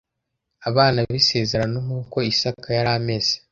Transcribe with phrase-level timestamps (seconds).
[0.69, 3.33] abana b isezerano nk uko isaka yari ameze